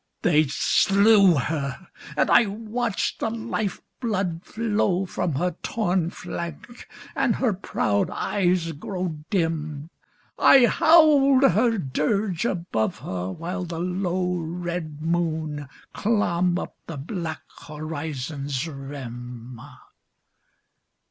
[0.23, 1.89] They slew her...
[2.17, 8.71] and I watched the life blood flow From her torn flank, and her proud eyes
[8.71, 9.91] grow dim:
[10.39, 17.43] I howled her dirge above her while the low, Red moon clomb up the black
[17.67, 19.61] horizon's rim.